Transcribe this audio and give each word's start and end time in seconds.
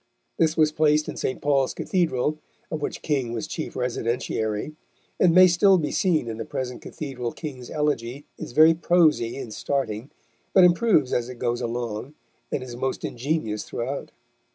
This 0.37 0.57
was 0.57 0.71
placed 0.71 1.07
in 1.07 1.15
St. 1.15 1.39
Paul's 1.43 1.75
Cathedral, 1.75 2.39
of 2.71 2.81
which 2.81 3.03
King 3.03 3.33
was 3.33 3.45
chief 3.45 3.75
residentiary, 3.75 4.75
and 5.19 5.31
may 5.31 5.45
still 5.47 5.77
be 5.77 5.91
seen 5.91 6.27
in 6.27 6.37
the 6.37 6.43
present 6.43 6.81
Cathedral 6.81 7.31
King's 7.33 7.69
elegy 7.69 8.25
is 8.35 8.51
very 8.51 8.73
prosy 8.73 9.35
in 9.35 9.51
starting, 9.51 10.09
but 10.53 10.63
improves 10.63 11.13
as 11.13 11.29
it 11.29 11.35
goes 11.37 11.61
along, 11.61 12.15
and 12.51 12.63
is 12.63 12.75
most 12.75 13.05
ingenious 13.05 13.63
throughout. 13.63 14.09